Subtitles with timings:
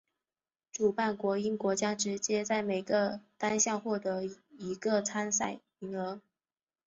[0.71, 4.23] 主办国英国将直接在每个单项获得
[4.57, 6.19] 一个参赛名额。